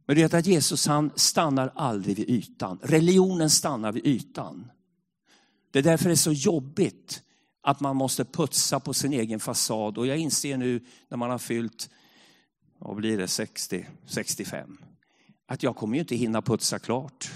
Men 0.06 0.16
du 0.16 0.22
vet 0.22 0.34
att 0.34 0.46
Jesus 0.46 0.86
han 0.86 1.10
stannar 1.14 1.72
aldrig 1.74 2.16
vid 2.16 2.30
ytan. 2.30 2.78
Religionen 2.82 3.50
stannar 3.50 3.92
vid 3.92 4.06
ytan. 4.06 4.70
Det 5.70 5.78
är 5.78 5.82
därför 5.82 6.04
det 6.04 6.12
är 6.12 6.16
så 6.16 6.32
jobbigt 6.32 7.22
att 7.62 7.80
man 7.80 7.96
måste 7.96 8.24
putsa 8.24 8.80
på 8.80 8.94
sin 8.94 9.12
egen 9.12 9.40
fasad. 9.40 9.98
Och 9.98 10.06
jag 10.06 10.18
inser 10.18 10.56
nu 10.56 10.84
när 11.08 11.16
man 11.16 11.30
har 11.30 11.38
fyllt, 11.38 11.90
vad 12.78 12.96
blir 12.96 13.18
det, 13.18 13.28
60, 13.28 13.86
65. 14.06 14.78
Att 15.46 15.62
jag 15.62 15.76
kommer 15.76 15.94
ju 15.94 16.00
inte 16.00 16.16
hinna 16.16 16.42
putsa 16.42 16.78
klart. 16.78 17.30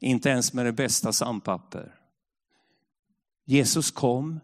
Inte 0.00 0.28
ens 0.28 0.52
med 0.52 0.66
det 0.66 0.72
bästa 0.72 1.12
sandpapper. 1.12 1.94
Jesus 3.44 3.90
kom 3.90 4.40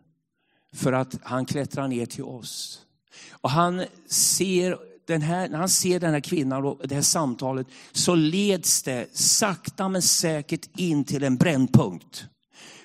för 0.73 0.92
att 0.92 1.14
han 1.23 1.47
klättrar 1.47 1.88
ner 1.88 2.07
till 2.07 2.25
oss. 2.25 2.87
Och 3.30 3.50
han 3.50 3.84
ser 4.06 4.78
den 5.06 5.22
här, 5.22 5.48
när 5.48 5.58
han 5.58 5.68
ser 5.68 6.00
den 6.00 6.12
här 6.12 6.20
kvinnan 6.20 6.64
och 6.64 6.80
det 6.88 6.94
här 6.94 7.02
samtalet 7.02 7.66
så 7.92 8.14
leds 8.14 8.82
det 8.82 9.16
sakta 9.16 9.88
men 9.88 10.02
säkert 10.02 10.68
in 10.76 11.04
till 11.04 11.24
en 11.24 11.36
brännpunkt. 11.36 12.24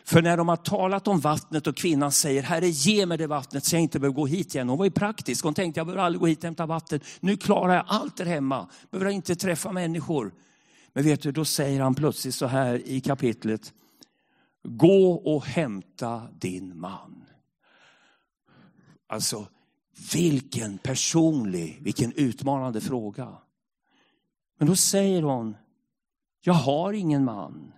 För 0.03 0.21
när 0.21 0.37
de 0.37 0.49
har 0.49 0.55
talat 0.55 1.07
om 1.07 1.19
vattnet 1.19 1.67
och 1.67 1.77
kvinnan 1.77 2.11
säger, 2.11 2.43
Herre 2.43 2.67
ge 2.67 3.05
mig 3.05 3.17
det 3.17 3.27
vattnet 3.27 3.65
så 3.65 3.75
jag 3.75 3.81
inte 3.81 3.99
behöver 3.99 4.15
gå 4.15 4.25
hit 4.25 4.55
igen. 4.55 4.69
Hon 4.69 4.77
var 4.77 4.85
ju 4.85 4.91
praktisk, 4.91 5.43
hon 5.43 5.53
tänkte 5.53 5.79
jag 5.79 5.87
behöver 5.87 6.03
aldrig 6.03 6.19
gå 6.19 6.27
hit 6.27 6.37
och 6.37 6.43
hämta 6.43 6.65
vatten. 6.65 6.99
Nu 7.19 7.37
klarar 7.37 7.75
jag 7.75 7.85
allt 7.87 8.17
där 8.17 8.25
hemma, 8.25 8.69
behöver 8.91 9.11
inte 9.11 9.35
träffa 9.35 9.71
människor. 9.71 10.33
Men 10.93 11.03
vet 11.03 11.21
du, 11.21 11.31
då 11.31 11.45
säger 11.45 11.81
han 11.81 11.95
plötsligt 11.95 12.35
så 12.35 12.45
här 12.45 12.87
i 12.87 13.01
kapitlet, 13.01 13.73
gå 14.63 15.13
och 15.13 15.45
hämta 15.45 16.27
din 16.39 16.79
man. 16.79 17.25
Alltså, 19.07 19.47
vilken 20.13 20.77
personlig, 20.77 21.79
vilken 21.81 22.13
utmanande 22.15 22.81
fråga. 22.81 23.37
Men 24.57 24.67
då 24.67 24.75
säger 24.75 25.21
hon, 25.21 25.55
jag 26.41 26.53
har 26.53 26.93
ingen 26.93 27.25
man. 27.25 27.71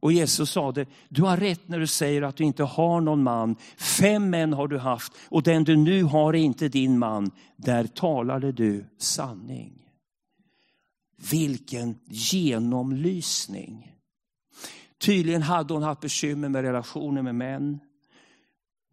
Och 0.00 0.12
Jesus 0.12 0.50
sa 0.50 0.72
det, 0.72 0.88
du 1.08 1.22
har 1.22 1.36
rätt 1.36 1.68
när 1.68 1.78
du 1.78 1.86
säger 1.86 2.22
att 2.22 2.36
du 2.36 2.44
inte 2.44 2.64
har 2.64 3.00
någon 3.00 3.22
man. 3.22 3.56
Fem 3.76 4.30
män 4.30 4.52
har 4.52 4.68
du 4.68 4.78
haft 4.78 5.12
och 5.28 5.42
den 5.42 5.64
du 5.64 5.76
nu 5.76 6.02
har 6.02 6.34
är 6.34 6.38
inte 6.38 6.68
din 6.68 6.98
man. 6.98 7.30
Där 7.56 7.84
talade 7.86 8.52
du 8.52 8.84
sanning. 8.98 9.86
Vilken 11.30 11.98
genomlysning. 12.08 13.92
Tydligen 14.98 15.42
hade 15.42 15.74
hon 15.74 15.82
haft 15.82 16.00
bekymmer 16.00 16.48
med 16.48 16.62
relationer 16.62 17.22
med 17.22 17.34
män. 17.34 17.80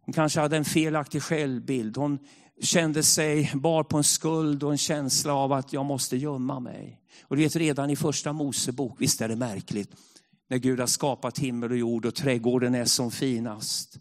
Hon 0.08 0.12
kanske 0.12 0.40
hade 0.40 0.56
en 0.56 0.64
felaktig 0.64 1.22
självbild. 1.22 1.96
Hon 1.96 2.18
kände 2.60 3.02
sig 3.02 3.52
bar 3.54 3.82
på 3.82 3.96
en 3.96 4.04
skuld 4.04 4.62
och 4.62 4.72
en 4.72 4.78
känsla 4.78 5.34
av 5.34 5.52
att 5.52 5.72
jag 5.72 5.84
måste 5.84 6.16
gömma 6.16 6.60
mig. 6.60 7.00
Och 7.22 7.36
du 7.36 7.42
vet 7.42 7.56
redan 7.56 7.90
i 7.90 7.96
första 7.96 8.32
Mosebok, 8.32 8.96
visst 8.98 9.20
är 9.20 9.28
det 9.28 9.36
märkligt, 9.36 9.90
när 10.50 10.58
Gud 10.58 10.80
har 10.80 10.86
skapat 10.86 11.38
himmel 11.38 11.70
och 11.70 11.76
jord 11.76 12.06
och 12.06 12.14
trädgården 12.14 12.74
är 12.74 12.84
som 12.84 13.10
finast. 13.10 13.98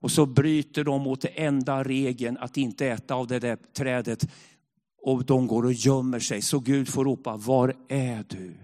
Och 0.00 0.10
så 0.10 0.26
bryter 0.26 0.84
de 0.84 1.02
mot 1.02 1.20
den 1.20 1.32
enda 1.34 1.82
regeln 1.82 2.38
att 2.40 2.56
inte 2.56 2.86
äta 2.86 3.14
av 3.14 3.26
det 3.26 3.38
där 3.38 3.56
trädet 3.56 4.28
och 5.02 5.24
de 5.24 5.46
går 5.46 5.64
och 5.64 5.72
gömmer 5.72 6.20
sig. 6.20 6.42
Så 6.42 6.58
Gud 6.58 6.88
får 6.88 7.04
ropa, 7.04 7.36
var 7.36 7.74
är 7.88 8.24
du? 8.28 8.54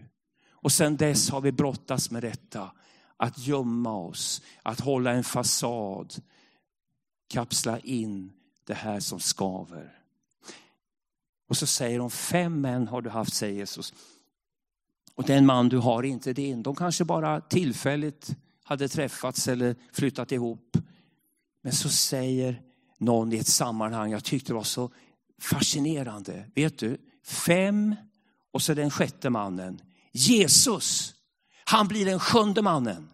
Och 0.50 0.72
sen 0.72 0.96
dess 0.96 1.30
har 1.30 1.40
vi 1.40 1.52
brottats 1.52 2.10
med 2.10 2.22
detta. 2.22 2.70
Att 3.16 3.38
gömma 3.38 3.96
oss, 3.96 4.42
att 4.62 4.80
hålla 4.80 5.10
en 5.10 5.24
fasad, 5.24 6.14
kapsla 7.30 7.78
in 7.78 8.32
det 8.64 8.74
här 8.74 9.00
som 9.00 9.20
skaver. 9.20 9.98
Och 11.48 11.56
så 11.56 11.66
säger 11.66 11.98
de, 11.98 12.10
fem 12.10 12.60
män 12.60 12.88
har 12.88 13.02
du 13.02 13.10
haft, 13.10 13.34
säger 13.34 13.54
Jesus. 13.54 13.94
Och 15.14 15.24
den 15.24 15.46
man 15.46 15.68
du 15.68 15.78
har 15.78 16.02
är 16.02 16.08
inte 16.08 16.32
din. 16.32 16.62
De 16.62 16.76
kanske 16.76 17.04
bara 17.04 17.40
tillfälligt 17.40 18.36
hade 18.62 18.88
träffats 18.88 19.48
eller 19.48 19.76
flyttat 19.92 20.32
ihop. 20.32 20.76
Men 21.62 21.72
så 21.72 21.88
säger 21.88 22.62
någon 22.98 23.32
i 23.32 23.36
ett 23.36 23.46
sammanhang, 23.46 24.10
jag 24.10 24.24
tyckte 24.24 24.52
det 24.52 24.56
var 24.56 24.62
så 24.62 24.90
fascinerande. 25.40 26.50
Vet 26.54 26.78
du, 26.78 26.98
fem 27.24 27.96
och 28.52 28.62
så 28.62 28.74
den 28.74 28.90
sjätte 28.90 29.30
mannen. 29.30 29.80
Jesus, 30.12 31.14
han 31.64 31.88
blir 31.88 32.04
den 32.06 32.20
sjunde 32.20 32.62
mannen. 32.62 33.10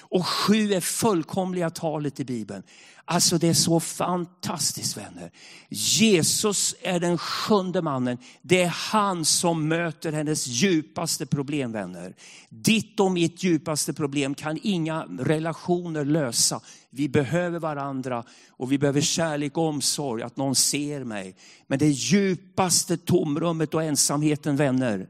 Och 0.00 0.26
sju 0.26 0.72
är 0.72 0.80
fullkomliga 0.80 1.70
talet 1.70 2.20
i 2.20 2.24
Bibeln. 2.24 2.62
Alltså 3.10 3.38
det 3.38 3.48
är 3.48 3.54
så 3.54 3.80
fantastiskt 3.80 4.96
vänner. 4.96 5.30
Jesus 5.68 6.74
är 6.82 7.00
den 7.00 7.18
sjunde 7.18 7.82
mannen. 7.82 8.18
Det 8.42 8.62
är 8.62 8.68
han 8.68 9.24
som 9.24 9.68
möter 9.68 10.12
hennes 10.12 10.46
djupaste 10.46 11.26
problem 11.26 11.72
vänner. 11.72 12.14
Ditt 12.48 13.00
och 13.00 13.12
mitt 13.12 13.42
djupaste 13.42 13.92
problem 13.92 14.34
kan 14.34 14.58
inga 14.62 15.04
relationer 15.18 16.04
lösa. 16.04 16.60
Vi 16.90 17.08
behöver 17.08 17.58
varandra 17.58 18.24
och 18.50 18.72
vi 18.72 18.78
behöver 18.78 19.00
kärlek 19.00 19.56
och 19.56 19.64
omsorg, 19.64 20.22
att 20.22 20.36
någon 20.36 20.54
ser 20.54 21.04
mig. 21.04 21.36
Men 21.66 21.78
det 21.78 21.88
djupaste 21.88 22.96
tomrummet 22.96 23.74
och 23.74 23.82
ensamheten 23.82 24.56
vänner, 24.56 25.06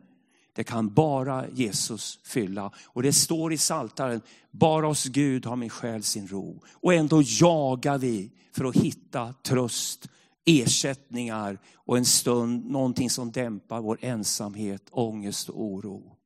det 0.59 0.65
kan 0.65 0.95
bara 0.95 1.49
Jesus 1.49 2.19
fylla. 2.25 2.73
Och 2.87 3.03
det 3.03 3.13
står 3.13 3.53
i 3.53 3.59
Saltaren, 3.59 4.21
bara 4.51 4.87
hos 4.87 5.05
Gud 5.05 5.47
har 5.47 5.57
min 5.57 5.71
själ 5.71 6.03
sin 6.03 6.29
ro. 6.29 6.63
Och 6.73 6.95
ändå 6.95 7.23
jagar 7.23 7.99
vi 7.99 8.33
för 8.53 8.65
att 8.65 8.77
hitta 8.77 9.33
tröst, 9.33 10.09
ersättningar 10.45 11.59
och 11.75 11.99
en 11.99 12.05
stund 12.05 12.71
någonting 12.71 13.11
som 13.11 13.33
dämpar 13.33 13.81
vår 13.81 13.99
ensamhet, 14.01 14.83
ångest 14.91 15.49
och 15.49 15.63
oro. 15.63 16.17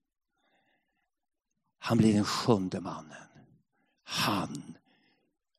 Han 1.79 1.99
blir 1.99 2.15
den 2.15 2.25
sjunde 2.25 2.81
mannen. 2.81 3.29
Han 4.05 4.75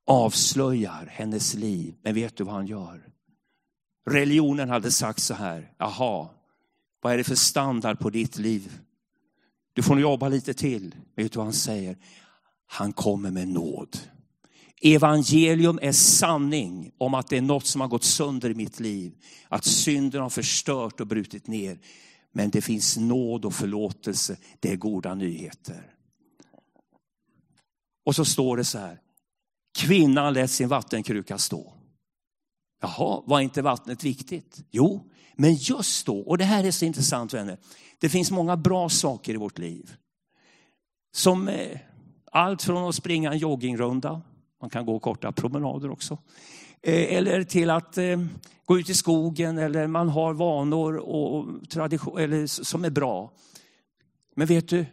avslöjar 0.08 1.06
hennes 1.12 1.53
liv. 1.53 1.96
Men 2.01 2.15
vet 2.15 2.38
du 2.38 2.44
vad 2.44 2.53
han 2.53 2.68
gör? 2.68 3.10
Religionen 4.10 4.70
hade 4.70 4.92
sagt 4.92 5.20
så 5.20 5.34
här, 5.34 5.74
jaha, 5.77 6.30
vad 7.03 7.13
är 7.13 7.17
det 7.17 7.24
för 7.24 7.36
standard 7.36 8.00
på 8.00 8.10
ditt 8.10 8.38
liv? 8.38 8.79
Du 9.74 9.83
får 9.83 9.95
nog 9.95 10.01
jobba 10.01 10.29
lite 10.29 10.53
till. 10.53 10.95
Vet 11.15 11.31
du 11.31 11.38
vad 11.38 11.45
han 11.45 11.53
säger? 11.53 11.98
Han 12.65 12.93
kommer 12.93 13.31
med 13.31 13.48
nåd. 13.48 13.98
Evangelium 14.81 15.79
är 15.81 15.91
sanning 15.91 16.91
om 16.98 17.13
att 17.13 17.27
det 17.27 17.38
är 17.38 17.41
något 17.41 17.65
som 17.65 17.81
har 17.81 17.88
gått 17.88 18.03
sönder 18.03 18.50
i 18.50 18.53
mitt 18.53 18.79
liv. 18.79 19.13
Att 19.48 19.65
synden 19.65 20.22
har 20.22 20.29
förstört 20.29 21.00
och 21.00 21.07
brutit 21.07 21.48
ner. 21.48 21.79
Men 22.31 22.50
det 22.50 22.62
finns 22.62 22.98
nåd 22.98 23.45
och 23.45 23.53
förlåtelse. 23.53 24.38
Det 24.60 24.72
är 24.72 24.75
goda 24.75 25.15
nyheter. 25.15 25.95
Och 28.05 28.15
så 28.15 28.25
står 28.25 28.57
det 28.57 28.63
så 28.63 28.77
här. 28.77 29.00
Kvinnan 29.77 30.33
lät 30.33 30.51
sin 30.51 30.69
vattenkruka 30.69 31.38
stå. 31.38 31.74
Jaha, 32.81 33.24
var 33.25 33.39
inte 33.39 33.62
vattnet 33.62 34.03
viktigt? 34.03 34.65
Jo, 34.72 35.10
men 35.36 35.54
just 35.56 36.06
då, 36.06 36.20
och 36.20 36.38
det 36.38 36.44
här 36.44 36.63
är 36.63 36.72
så 36.72 36.86
intressant 36.86 37.34
vänner, 37.34 37.58
det 38.00 38.10
finns 38.10 38.32
många 38.32 38.58
bra 38.58 38.90
saker 38.90 39.34
i 39.34 39.38
vårt 39.38 39.60
liv. 39.60 39.94
Som 41.16 41.48
eh, 41.48 41.80
allt 42.32 42.63
från 42.63 42.90
att 42.90 42.96
springa 42.96 43.32
en 43.32 43.38
joggingrunda, 43.38 44.22
man 44.62 44.70
kan 44.70 44.86
gå 44.86 45.00
korta 45.00 45.32
promenader 45.32 45.92
också, 45.92 46.18
eh, 46.82 47.18
eller 47.18 47.44
till 47.44 47.70
att 47.70 47.98
eh, 47.98 48.20
gå 48.66 48.80
ut 48.80 48.90
i 48.90 48.94
skogen 48.94 49.58
eller 49.58 49.88
man 49.88 50.10
har 50.10 50.34
vanor 50.34 50.96
och 50.96 51.70
tradition, 51.70 52.20
eller, 52.20 52.48
som 52.48 52.86
är 52.86 52.90
bra. 52.90 53.32
Men 54.36 54.48
vet 54.48 54.68
du, 54.68 54.86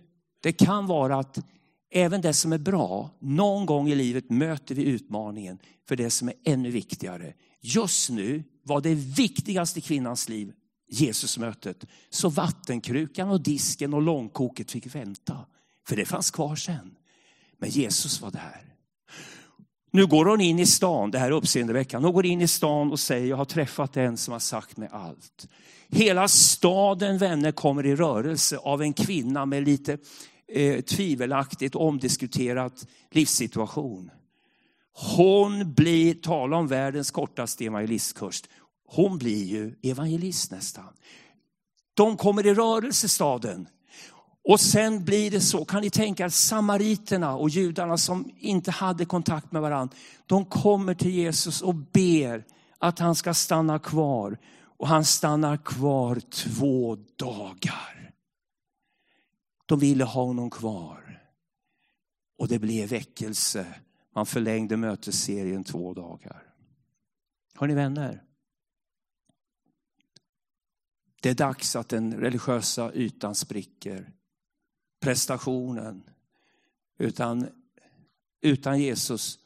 det 0.43 0.53
kan 0.53 0.87
vara 0.87 1.19
att 1.19 1.39
även 1.91 2.21
det 2.21 2.33
som 2.33 2.53
är 2.53 2.59
bra, 2.59 3.11
någon 3.19 3.67
gång 3.67 3.89
i 3.89 3.95
livet 3.95 4.31
möter 4.31 4.75
vi 4.75 4.85
utmaningen 4.85 5.59
för 5.89 5.97
det 5.97 6.11
som 6.11 6.29
är 6.29 6.35
ännu 6.45 6.71
viktigare. 6.71 7.33
Just 7.61 8.11
nu 8.11 8.45
var 8.63 8.81
det 8.81 8.95
viktigaste 8.95 9.79
i 9.79 9.83
kvinnans 9.83 10.29
liv 10.29 10.53
Jesusmötet. 10.91 11.87
Så 12.11 12.29
vattenkrukan 12.29 13.31
och 13.31 13.41
disken 13.41 13.95
och 13.95 14.03
långkoket 14.03 14.71
fick 14.71 14.95
vänta. 14.95 15.47
För 15.89 15.97
det 15.97 16.05
fanns 16.05 16.31
kvar 16.31 16.57
sen. 16.57 16.97
Men 17.59 17.71
Jesus 17.71 18.21
var 18.21 18.31
där. 18.31 18.71
Nu 19.93 20.07
går 20.07 20.25
hon 20.25 20.41
in 20.41 20.59
i 20.59 20.67
stan, 20.67 21.11
det 21.11 21.19
här 21.19 21.27
är 21.27 21.31
uppseendeväckande. 21.31 22.07
Hon 22.07 22.15
går 22.15 22.27
in 22.27 22.41
i 22.41 22.49
stan 22.49 22.93
och 22.93 23.01
säger, 23.01 23.27
jag 23.27 23.37
har 23.37 23.45
träffat 23.45 23.97
en 23.97 24.17
som 24.17 24.33
har 24.33 24.39
sagt 24.39 24.77
mig 24.77 24.89
allt. 24.93 25.49
Hela 25.89 26.29
staden, 26.29 27.19
vänner, 27.19 27.53
kommer 27.53 27.87
i 27.87 27.97
rörelse 27.97 28.59
av 28.59 28.83
en 28.83 28.93
kvinna 28.93 29.47
med 29.47 29.65
lite 29.65 29.99
eh, 30.49 30.81
tvivelaktigt 30.81 31.75
omdiskuterat 31.75 32.87
livssituation. 33.11 34.11
Hon 34.93 35.75
blir, 35.75 36.15
tala 36.15 36.57
om 36.57 36.67
världens 36.67 37.11
kortaste 37.11 37.65
evangelistkurs, 37.65 38.43
hon 38.87 39.19
blir 39.19 39.45
ju 39.45 39.75
evangelist 39.83 40.51
nästan. 40.51 40.93
De 41.95 42.17
kommer 42.17 42.47
i 42.47 42.55
rörelse 42.55 43.09
staden. 43.09 43.69
Och 44.45 44.61
sen 44.61 45.05
blir 45.05 45.31
det 45.31 45.41
så, 45.41 45.65
kan 45.65 45.83
ni 45.83 45.91
tänka 45.91 46.25
er 46.25 46.29
samariterna 46.29 47.37
och 47.37 47.51
judarna 47.51 47.99
som 47.99 48.31
inte 48.39 48.71
hade 48.71 49.05
kontakt 49.05 49.53
med 49.53 49.63
varandra. 49.63 49.97
De 50.27 50.45
kommer 50.45 50.95
till 50.95 51.11
Jesus 51.11 51.63
och 51.63 51.75
ber 51.75 52.45
att 52.79 52.99
han 52.99 53.15
ska 53.15 53.35
stanna 53.35 53.79
kvar. 53.79 54.39
Och 54.79 54.89
han 54.89 55.05
stannar 55.05 55.57
kvar 55.57 56.21
två 56.21 56.97
dagar. 57.17 58.13
De 59.67 59.79
ville 59.79 60.05
ha 60.05 60.25
honom 60.25 60.51
kvar. 60.51 61.21
Och 62.39 62.49
det 62.49 62.59
blev 62.59 62.89
väckelse. 62.89 63.67
Man 64.15 64.27
förlängde 64.27 64.77
mötesserien 64.77 65.65
två 65.65 65.95
dagar. 65.95 66.55
Har 67.55 67.67
ni 67.67 67.75
vänner? 67.75 68.25
Det 71.23 71.31
är 71.31 71.35
dags 71.35 71.77
att 71.77 71.89
den 71.89 72.15
religiösa 72.15 72.93
ytan 72.93 73.35
spricker. 73.35 74.13
Prestationen. 75.01 76.03
Utan 76.99 77.49
Utan 78.41 78.81
Jesus 78.81 79.39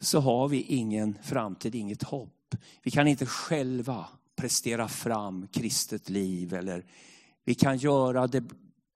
så 0.00 0.20
har 0.20 0.48
vi 0.48 0.62
ingen 0.62 1.18
framtid, 1.22 1.74
inget 1.74 2.02
hopp. 2.02 2.54
Vi 2.82 2.90
kan 2.90 3.08
inte 3.08 3.26
själva 3.26 4.08
prestera 4.36 4.88
fram 4.88 5.48
kristet 5.48 6.08
liv 6.08 6.54
eller 6.54 6.84
vi 7.44 7.54
kan 7.54 7.76
göra 7.76 8.26
det 8.26 8.44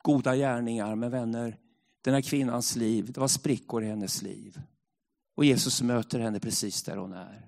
goda 0.02 0.36
gärningar. 0.36 0.94
Men 0.94 1.10
vänner, 1.10 1.56
den 2.02 2.14
här 2.14 2.20
kvinnans 2.20 2.76
liv, 2.76 3.12
det 3.12 3.20
var 3.20 3.28
sprickor 3.28 3.84
i 3.84 3.86
hennes 3.86 4.22
liv. 4.22 4.60
Och 5.40 5.46
Jesus 5.46 5.82
möter 5.82 6.18
henne 6.18 6.40
precis 6.40 6.82
där 6.82 6.96
hon 6.96 7.12
är. 7.12 7.46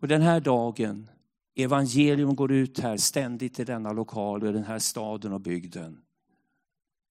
Och 0.00 0.08
den 0.08 0.22
här 0.22 0.40
dagen, 0.40 1.10
evangelium 1.56 2.36
går 2.36 2.52
ut 2.52 2.78
här 2.78 2.96
ständigt 2.96 3.60
i 3.60 3.64
denna 3.64 3.92
lokal 3.92 4.42
och 4.42 4.48
i 4.48 4.52
den 4.52 4.64
här 4.64 4.78
staden 4.78 5.32
och 5.32 5.40
bygden. 5.40 5.98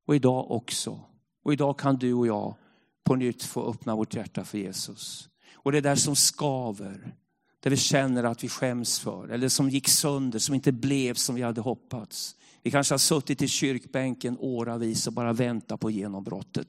Och 0.08 0.16
idag 0.16 0.52
också. 0.52 1.00
Och 1.44 1.54
idag 1.54 1.80
kan 1.80 1.96
du 1.96 2.14
och 2.14 2.28
jag 2.28 2.56
på 3.04 3.16
nytt 3.16 3.44
få 3.44 3.70
öppna 3.70 3.96
vårt 3.96 4.16
hjärta 4.16 4.46
för 4.46 4.58
Jesus. 4.58 5.30
Och 5.54 5.72
det 5.72 5.82
där 5.82 5.96
som 5.96 6.16
skaver, 6.16 7.16
det 7.60 7.70
vi 7.70 7.78
känner 7.78 8.24
att 8.24 8.44
vi 8.44 8.50
skäms 8.50 9.00
för, 9.00 9.28
eller 9.28 9.50
som 9.50 9.70
gick 9.70 9.88
sönder, 9.88 10.40
som 10.40 10.56
inte 10.56 10.72
blev 10.72 11.14
som 11.14 11.36
vi 11.36 11.42
hade 11.42 11.62
hoppats. 11.62 12.36
Vi 12.64 12.72
kanske 12.72 12.94
har 12.94 13.00
suttit 13.00 13.42
i 13.42 13.48
kyrkbänken 13.48 14.38
åravis 14.40 15.08
och 15.08 15.14
bara 15.14 15.34
väntat 15.34 15.80
på 15.80 15.92
genombrottet. 15.92 16.68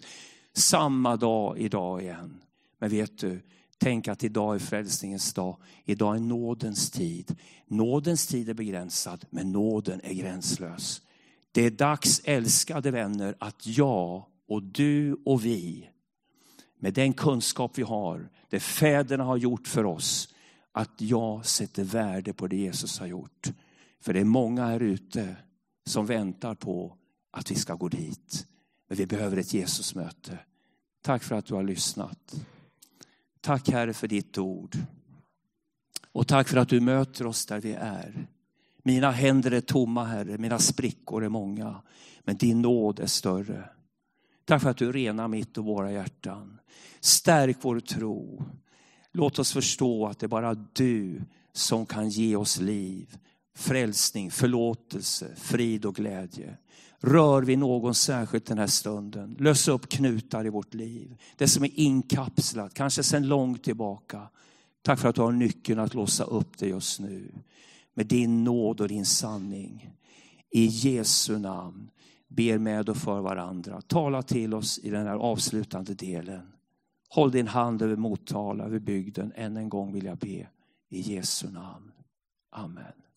Samma 0.53 1.17
dag 1.17 1.59
idag 1.59 2.03
igen. 2.03 2.41
Men 2.79 2.91
vet 2.91 3.19
du, 3.19 3.41
tänk 3.79 4.09
att 4.09 4.25
idag 4.25 4.55
är 4.55 4.59
frälsningens 4.59 5.35
dag. 5.35 5.57
Idag 5.85 6.17
är 6.17 6.21
nådens 6.21 6.91
tid. 6.91 7.37
Nådens 7.67 8.27
tid 8.27 8.49
är 8.49 8.55
begränsad, 8.55 9.25
men 9.31 9.53
nåden 9.53 10.01
är 10.05 10.15
gränslös. 10.15 11.03
Det 11.53 11.63
är 11.63 11.71
dags, 11.71 12.21
älskade 12.25 12.91
vänner, 12.91 13.35
att 13.41 13.67
jag 13.67 14.25
och 14.49 14.63
du 14.63 15.17
och 15.25 15.45
vi, 15.45 15.89
med 16.79 16.95
den 16.95 17.13
kunskap 17.13 17.79
vi 17.79 17.83
har, 17.83 18.31
det 18.51 18.61
fäderna 18.61 19.25
har 19.25 19.37
gjort 19.37 19.69
för 19.69 19.85
oss, 19.85 20.35
att 20.73 21.01
jag 21.01 21.47
sätter 21.47 21.85
värde 21.85 22.33
på 22.33 22.47
det 22.47 22.57
Jesus 22.57 22.99
har 22.99 23.07
gjort. 23.07 23.53
För 24.01 24.13
det 24.13 24.21
är 24.21 24.25
många 24.25 24.67
här 24.67 24.81
ute 24.81 25.37
som 25.87 26.07
väntar 26.07 26.55
på 26.55 26.97
att 27.31 27.51
vi 27.51 27.55
ska 27.55 27.75
gå 27.75 27.89
dit. 27.89 28.47
Men 28.89 28.99
vi 28.99 29.07
behöver 29.07 29.37
ett 29.37 29.55
Jesusmöte. 29.55 30.39
Tack 31.03 31.23
för 31.23 31.35
att 31.35 31.47
du 31.47 31.55
har 31.55 31.63
lyssnat. 31.63 32.35
Tack 33.49 33.69
Herre 33.69 33.93
för 33.93 34.09
ditt 34.09 34.39
ord. 34.39 34.77
Och 36.13 36.29
tack 36.29 36.49
för 36.49 36.57
att 36.57 36.69
du 36.69 36.81
möter 36.81 37.27
oss 37.27 37.47
där 37.47 37.61
vi 37.61 37.73
är. 37.73 38.27
Mina 38.83 39.11
händer 39.11 39.51
är 39.51 39.61
tomma 39.61 40.05
Herre, 40.05 40.39
mina 40.39 40.59
sprickor 40.59 41.25
är 41.25 41.29
många. 41.29 41.83
Men 42.25 42.37
din 42.37 42.63
nåd 42.63 43.01
är 43.01 43.07
större. 43.07 43.71
Tack 44.45 44.63
för 44.63 44.71
att 44.71 44.77
du 44.77 44.93
renar 44.93 45.29
mitt 45.29 45.59
och 45.59 45.65
våra 45.65 45.93
hjärtan. 45.93 46.59
Stärk 47.01 47.57
vår 47.61 47.81
tro. 47.81 48.45
Låt 49.13 49.39
oss 49.39 49.53
förstå 49.53 50.07
att 50.07 50.19
det 50.19 50.27
är 50.27 50.29
bara 50.29 50.55
du 50.55 51.23
som 51.53 51.87
kan 51.87 52.09
ge 52.09 52.37
oss 52.37 52.61
liv, 52.61 53.19
frälsning, 53.59 54.31
förlåtelse, 54.31 55.35
frid 55.37 55.85
och 55.85 55.95
glädje. 55.95 56.57
Rör 57.01 57.43
vi 57.43 57.57
någon 57.57 57.95
särskilt 57.95 58.47
den 58.47 58.59
här 58.59 58.67
stunden, 58.67 59.37
lös 59.39 59.69
upp 59.69 59.89
knutar 59.89 60.47
i 60.47 60.49
vårt 60.49 60.75
liv. 60.75 61.17
Det 61.37 61.49
som 61.49 61.65
är 61.65 61.71
inkapslat, 61.75 62.75
kanske 62.75 63.03
sedan 63.03 63.29
långt 63.29 63.65
tillbaka. 63.65 64.29
Tack 64.83 64.99
för 64.99 65.09
att 65.09 65.15
du 65.15 65.21
har 65.23 65.33
nyckeln 65.33 65.81
att 65.81 65.95
låsa 65.95 66.25
upp 66.25 66.59
det 66.59 66.69
just 66.69 67.01
nu. 67.01 67.33
Med 67.95 68.07
din 68.07 68.45
nåd 68.45 68.81
och 68.81 68.89
din 68.89 69.07
sanning. 69.07 69.91
I 70.51 70.65
Jesu 70.67 71.39
namn 71.39 71.91
ber 72.29 72.59
med 72.59 72.89
och 72.89 72.97
för 72.97 73.21
varandra. 73.21 73.81
Tala 73.81 74.23
till 74.23 74.55
oss 74.55 74.79
i 74.79 74.91
den 74.91 75.07
här 75.07 75.17
avslutande 75.17 75.95
delen. 75.95 76.53
Håll 77.09 77.31
din 77.31 77.49
hand 77.49 77.83
över 77.83 77.97
Motala, 77.97 78.65
över 78.65 78.79
bygden. 78.79 79.33
Än 79.37 79.57
en 79.57 79.69
gång 79.69 79.93
vill 79.93 80.05
jag 80.05 80.19
be 80.19 80.49
i 80.91 81.01
Jesu 81.01 81.51
namn. 81.51 81.93
Amen. 82.51 83.08